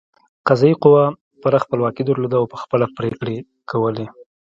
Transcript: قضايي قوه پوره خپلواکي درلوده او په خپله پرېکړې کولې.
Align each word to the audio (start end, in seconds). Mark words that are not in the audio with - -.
قضايي 0.47 0.73
قوه 0.83 1.03
پوره 1.41 1.59
خپلواکي 1.65 2.03
درلوده 2.05 2.37
او 2.41 2.45
په 2.53 2.57
خپله 2.63 2.85
پرېکړې 2.97 3.37
کولې. 3.69 4.05